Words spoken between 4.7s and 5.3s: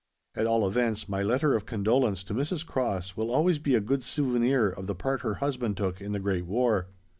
the part